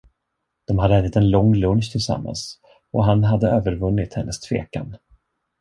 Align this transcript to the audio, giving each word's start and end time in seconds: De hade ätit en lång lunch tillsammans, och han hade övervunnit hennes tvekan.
De 0.67 0.79
hade 0.79 0.97
ätit 0.97 1.15
en 1.15 1.29
lång 1.29 1.55
lunch 1.55 1.91
tillsammans, 1.91 2.59
och 2.93 3.05
han 3.05 3.23
hade 3.23 3.49
övervunnit 3.49 4.13
hennes 4.13 4.39
tvekan. 4.39 4.95